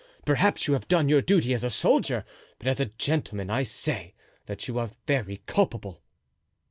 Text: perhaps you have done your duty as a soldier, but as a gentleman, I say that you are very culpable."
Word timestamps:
perhaps 0.25 0.65
you 0.65 0.73
have 0.73 0.87
done 0.87 1.07
your 1.07 1.21
duty 1.21 1.53
as 1.53 1.63
a 1.63 1.69
soldier, 1.69 2.25
but 2.57 2.67
as 2.67 2.79
a 2.79 2.87
gentleman, 2.87 3.51
I 3.51 3.61
say 3.61 4.15
that 4.47 4.67
you 4.67 4.79
are 4.79 4.89
very 5.05 5.43
culpable." 5.45 6.01